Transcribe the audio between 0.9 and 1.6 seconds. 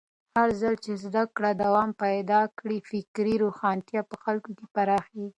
زده کړه